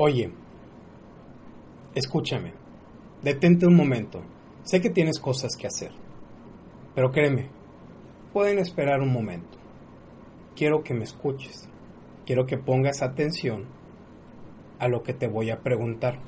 Oye, 0.00 0.30
escúchame, 1.92 2.52
detente 3.20 3.66
un 3.66 3.74
momento. 3.74 4.20
Sé 4.62 4.80
que 4.80 4.90
tienes 4.90 5.18
cosas 5.18 5.56
que 5.56 5.66
hacer, 5.66 5.90
pero 6.94 7.10
créeme, 7.10 7.50
pueden 8.32 8.60
esperar 8.60 9.00
un 9.00 9.12
momento. 9.12 9.58
Quiero 10.54 10.84
que 10.84 10.94
me 10.94 11.02
escuches, 11.02 11.68
quiero 12.24 12.46
que 12.46 12.58
pongas 12.58 13.02
atención 13.02 13.64
a 14.78 14.86
lo 14.86 15.02
que 15.02 15.14
te 15.14 15.26
voy 15.26 15.50
a 15.50 15.62
preguntar. 15.62 16.20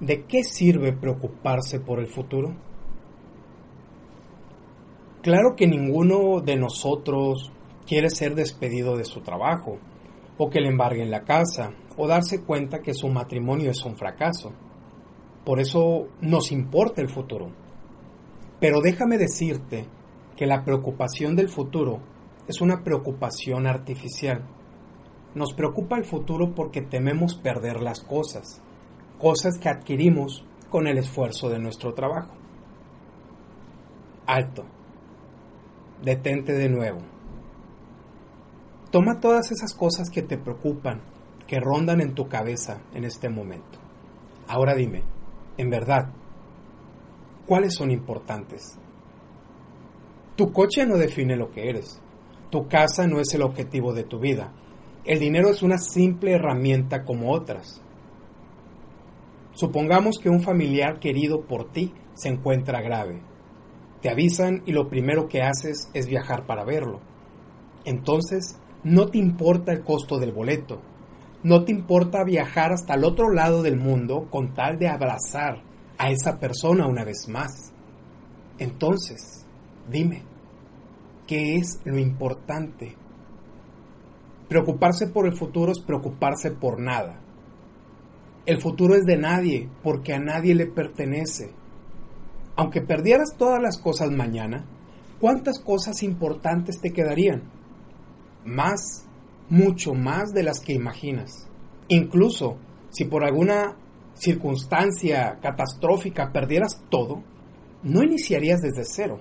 ¿De 0.00 0.24
qué 0.24 0.44
sirve 0.44 0.94
preocuparse 0.94 1.78
por 1.78 2.00
el 2.00 2.06
futuro? 2.06 2.54
Claro 5.20 5.56
que 5.56 5.66
ninguno 5.66 6.40
de 6.40 6.56
nosotros 6.56 7.52
quiere 7.86 8.08
ser 8.08 8.34
despedido 8.34 8.96
de 8.96 9.04
su 9.04 9.20
trabajo, 9.20 9.76
o 10.38 10.48
que 10.48 10.62
le 10.62 10.68
embarguen 10.68 11.10
la 11.10 11.24
casa, 11.24 11.74
o 11.96 12.06
darse 12.06 12.42
cuenta 12.42 12.80
que 12.80 12.94
su 12.94 13.08
matrimonio 13.08 13.70
es 13.70 13.84
un 13.84 13.96
fracaso. 13.96 14.52
Por 15.44 15.60
eso 15.60 16.08
nos 16.20 16.50
importa 16.52 17.00
el 17.00 17.08
futuro. 17.08 17.50
Pero 18.60 18.80
déjame 18.80 19.18
decirte 19.18 19.86
que 20.36 20.46
la 20.46 20.64
preocupación 20.64 21.36
del 21.36 21.48
futuro 21.48 22.00
es 22.48 22.60
una 22.60 22.82
preocupación 22.82 23.66
artificial. 23.66 24.42
Nos 25.34 25.52
preocupa 25.52 25.96
el 25.96 26.04
futuro 26.04 26.54
porque 26.54 26.82
tememos 26.82 27.34
perder 27.34 27.80
las 27.80 28.00
cosas, 28.00 28.62
cosas 29.18 29.58
que 29.58 29.68
adquirimos 29.68 30.44
con 30.70 30.86
el 30.86 30.98
esfuerzo 30.98 31.48
de 31.48 31.58
nuestro 31.58 31.94
trabajo. 31.94 32.34
Alto. 34.26 34.64
Detente 36.02 36.52
de 36.52 36.68
nuevo. 36.68 37.00
Toma 38.90 39.20
todas 39.20 39.50
esas 39.50 39.74
cosas 39.74 40.08
que 40.08 40.22
te 40.22 40.38
preocupan, 40.38 41.00
que 41.46 41.60
rondan 41.60 42.00
en 42.00 42.14
tu 42.14 42.28
cabeza 42.28 42.80
en 42.94 43.04
este 43.04 43.28
momento. 43.28 43.78
Ahora 44.46 44.74
dime, 44.74 45.02
en 45.56 45.70
verdad, 45.70 46.10
¿cuáles 47.46 47.74
son 47.74 47.90
importantes? 47.90 48.78
Tu 50.36 50.52
coche 50.52 50.84
no 50.84 50.96
define 50.96 51.36
lo 51.36 51.50
que 51.50 51.68
eres. 51.68 52.02
Tu 52.50 52.66
casa 52.66 53.06
no 53.06 53.20
es 53.20 53.32
el 53.34 53.42
objetivo 53.42 53.92
de 53.92 54.04
tu 54.04 54.18
vida. 54.18 54.52
El 55.04 55.18
dinero 55.18 55.50
es 55.50 55.62
una 55.62 55.78
simple 55.78 56.32
herramienta 56.32 57.04
como 57.04 57.32
otras. 57.32 57.82
Supongamos 59.52 60.18
que 60.18 60.28
un 60.28 60.42
familiar 60.42 60.98
querido 60.98 61.42
por 61.42 61.70
ti 61.70 61.92
se 62.14 62.28
encuentra 62.28 62.80
grave. 62.80 63.22
Te 64.00 64.10
avisan 64.10 64.62
y 64.66 64.72
lo 64.72 64.88
primero 64.88 65.28
que 65.28 65.42
haces 65.42 65.88
es 65.94 66.06
viajar 66.06 66.46
para 66.46 66.64
verlo. 66.64 67.00
Entonces, 67.84 68.58
no 68.82 69.06
te 69.06 69.18
importa 69.18 69.72
el 69.72 69.82
costo 69.82 70.18
del 70.18 70.32
boleto, 70.32 70.80
no 71.44 71.62
te 71.64 71.72
importa 71.72 72.24
viajar 72.24 72.72
hasta 72.72 72.94
el 72.94 73.04
otro 73.04 73.30
lado 73.30 73.62
del 73.62 73.76
mundo 73.76 74.28
con 74.30 74.54
tal 74.54 74.78
de 74.78 74.88
abrazar 74.88 75.62
a 75.98 76.10
esa 76.10 76.40
persona 76.40 76.86
una 76.86 77.04
vez 77.04 77.28
más. 77.28 77.70
Entonces, 78.58 79.44
dime, 79.90 80.22
¿qué 81.26 81.56
es 81.56 81.80
lo 81.84 81.98
importante? 81.98 82.96
Preocuparse 84.48 85.08
por 85.08 85.26
el 85.26 85.36
futuro 85.36 85.72
es 85.72 85.80
preocuparse 85.80 86.50
por 86.50 86.80
nada. 86.80 87.20
El 88.46 88.60
futuro 88.60 88.94
es 88.94 89.04
de 89.04 89.18
nadie 89.18 89.68
porque 89.82 90.14
a 90.14 90.18
nadie 90.18 90.54
le 90.54 90.66
pertenece. 90.66 91.52
Aunque 92.56 92.80
perdieras 92.80 93.36
todas 93.36 93.60
las 93.60 93.76
cosas 93.76 94.10
mañana, 94.10 94.64
¿cuántas 95.20 95.58
cosas 95.58 96.02
importantes 96.02 96.80
te 96.80 96.90
quedarían? 96.90 97.42
Más 98.46 99.06
mucho 99.48 99.94
más 99.94 100.32
de 100.32 100.42
las 100.42 100.60
que 100.60 100.72
imaginas. 100.72 101.48
Incluso 101.88 102.58
si 102.90 103.04
por 103.04 103.24
alguna 103.24 103.76
circunstancia 104.14 105.38
catastrófica 105.42 106.32
perdieras 106.32 106.82
todo, 106.88 107.22
no 107.82 108.02
iniciarías 108.02 108.60
desde 108.60 108.84
cero. 108.84 109.20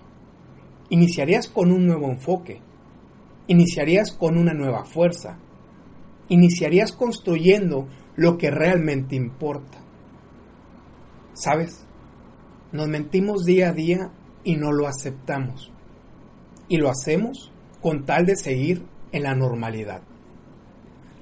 Iniciarías 0.89 1.47
con 1.47 1.71
un 1.71 1.85
nuevo 1.85 2.09
enfoque. 2.09 2.61
Iniciarías 3.47 4.11
con 4.11 4.37
una 4.37 4.53
nueva 4.53 4.85
fuerza. 4.85 5.37
Iniciarías 6.29 6.91
construyendo 6.91 7.87
lo 8.15 8.37
que 8.37 8.51
realmente 8.51 9.15
importa. 9.15 9.79
¿Sabes? 11.33 11.85
Nos 12.71 12.87
mentimos 12.87 13.43
día 13.43 13.69
a 13.69 13.73
día 13.73 14.11
y 14.43 14.55
no 14.55 14.71
lo 14.71 14.87
aceptamos. 14.87 15.71
Y 16.67 16.77
lo 16.77 16.89
hacemos 16.89 17.51
con 17.81 18.05
tal 18.05 18.25
de 18.25 18.35
seguir 18.35 18.85
en 19.11 19.23
la 19.23 19.35
normalidad. 19.35 20.03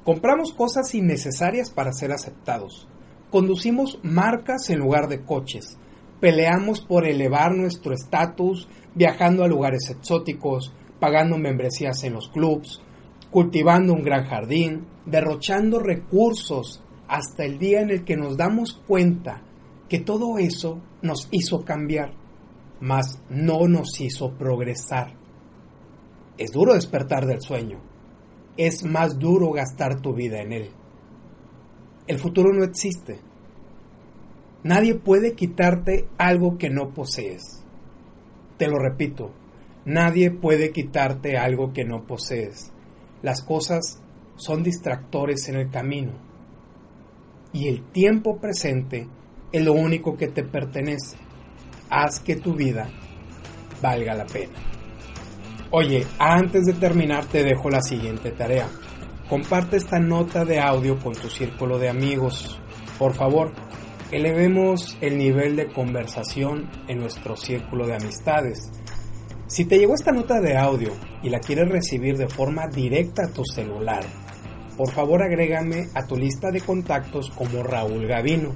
Compramos 0.04 0.52
cosas 0.54 0.96
innecesarias 0.96 1.70
para 1.70 1.94
ser 1.94 2.12
aceptados. 2.12 2.88
Conducimos 3.30 4.00
marcas 4.02 4.70
en 4.72 4.80
lugar 4.80 5.08
de 5.08 5.24
coches. 5.24 5.78
Peleamos 6.20 6.82
por 6.82 7.06
elevar 7.06 7.56
nuestro 7.56 7.94
estatus 7.94 8.68
viajando 8.96 9.44
a 9.44 9.48
lugares 9.48 9.90
exóticos, 9.90 10.74
pagando 11.00 11.38
membresías 11.38 12.04
en 12.04 12.14
los 12.14 12.30
clubs, 12.30 12.82
cultivando 13.30 13.94
un 13.94 14.04
gran 14.04 14.26
jardín, 14.26 14.88
derrochando 15.06 15.80
recursos 15.80 16.84
hasta 17.08 17.46
el 17.46 17.60
día 17.60 17.82
en 17.82 17.92
el 17.92 18.04
que 18.04 18.18
nos 18.18 18.38
damos 18.38 18.74
cuenta 18.88 19.44
que 19.88 20.00
todo 20.00 20.40
eso 20.40 20.82
nos 21.02 21.28
hizo 21.32 21.64
cambiar, 21.64 22.14
mas 22.80 23.22
no 23.30 23.68
nos 23.68 24.02
hizo 24.02 24.32
progresar. 24.32 25.14
Es 26.38 26.52
duro 26.52 26.74
despertar 26.74 27.26
del 27.28 27.42
sueño, 27.42 27.91
es 28.58 28.84
más 28.84 29.18
duro 29.20 29.52
gastar 29.52 30.02
tu 30.02 30.14
vida 30.14 30.42
en 30.42 30.54
él. 30.54 30.70
El 32.08 32.20
futuro 32.20 32.54
no 32.54 32.64
existe. 32.64 33.20
Nadie 34.64 34.96
puede 34.96 35.34
quitarte 35.34 36.08
algo 36.18 36.58
que 36.58 36.70
no 36.70 36.90
posees. 36.90 37.64
Te 38.58 38.68
lo 38.68 38.78
repito, 38.78 39.32
nadie 39.86 40.30
puede 40.30 40.72
quitarte 40.72 41.38
algo 41.38 41.74
que 41.74 41.84
no 41.84 42.06
posees. 42.06 42.72
Las 43.22 43.42
cosas 43.42 44.02
son 44.36 44.64
distractores 44.64 45.48
en 45.50 45.56
el 45.56 45.70
camino. 45.70 46.12
Y 47.54 47.68
el 47.68 47.84
tiempo 47.92 48.38
presente 48.40 49.08
es 49.52 49.64
lo 49.64 49.74
único 49.74 50.16
que 50.16 50.28
te 50.28 50.44
pertenece. 50.44 51.18
Haz 51.90 52.20
que 52.20 52.36
tu 52.36 52.54
vida 52.54 52.90
valga 53.82 54.14
la 54.14 54.26
pena. 54.26 54.54
Oye, 55.74 56.06
antes 56.20 56.66
de 56.66 56.74
terminar 56.74 57.24
te 57.28 57.46
dejo 57.46 57.70
la 57.70 57.82
siguiente 57.82 58.32
tarea. 58.32 58.68
Comparte 59.30 59.78
esta 59.78 60.00
nota 60.00 60.44
de 60.44 60.60
audio 60.60 61.00
con 61.00 61.14
tu 61.14 61.30
círculo 61.30 61.80
de 61.80 61.88
amigos. 61.88 62.60
Por 63.00 63.14
favor, 63.14 63.54
elevemos 64.12 64.98
el 65.00 65.18
nivel 65.18 65.56
de 65.56 65.72
conversación 65.72 66.70
en 66.90 67.00
nuestro 67.00 67.38
círculo 67.38 67.88
de 67.88 67.96
amistades. 67.96 68.70
Si 69.48 69.64
te 69.64 69.80
llegó 69.80 69.94
esta 69.94 70.12
nota 70.12 70.42
de 70.42 70.58
audio 70.58 70.92
y 71.24 71.30
la 71.30 71.40
quieres 71.40 71.70
recibir 71.70 72.18
de 72.18 72.28
forma 72.28 72.68
directa 72.68 73.28
a 73.28 73.34
tu 73.34 73.46
celular, 73.46 74.04
por 74.76 74.92
favor 74.92 75.24
agrégame 75.24 75.88
a 75.94 76.06
tu 76.06 76.18
lista 76.18 76.52
de 76.52 76.60
contactos 76.60 77.30
como 77.30 77.64
Raúl 77.64 78.08
Gavino. 78.08 78.54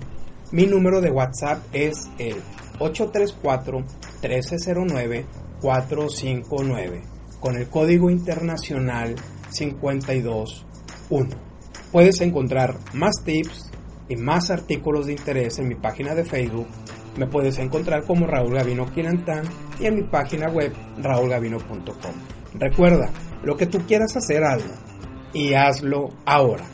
Mi 0.52 0.68
número 0.68 1.00
de 1.00 1.12
WhatsApp 1.12 1.64
es 1.72 2.10
el 2.18 2.36
834 2.80 3.86
1309 4.22 5.45
459 5.66 7.02
con 7.40 7.56
el 7.56 7.68
código 7.68 8.12
internacional 8.12 9.16
521. 9.52 11.30
Puedes 11.92 12.22
encontrar 12.22 12.78
más 12.94 13.16
tips 13.26 13.72
y 14.08 14.16
más 14.16 14.52
artículos 14.52 15.08
de 15.08 15.14
interés 15.14 15.58
en 15.58 15.68
mi 15.68 15.74
página 15.74 16.14
de 16.14 16.24
Facebook. 16.24 16.68
Me 17.18 17.26
puedes 17.26 17.58
encontrar 17.58 18.06
como 18.06 18.28
Raúl 18.28 18.54
Gavino 18.54 18.86
Quilantán 18.86 19.46
y 19.80 19.88
en 19.88 19.96
mi 19.96 20.04
página 20.04 20.50
web 20.50 20.72
raulgavino.com. 20.98 22.14
Recuerda, 22.54 23.10
lo 23.44 23.58
que 23.58 23.66
tú 23.66 23.80
quieras 23.88 24.16
hacer, 24.16 24.44
hazlo 24.44 24.74
y 25.34 25.56
hazlo 25.56 26.10
ahora. 26.28 26.66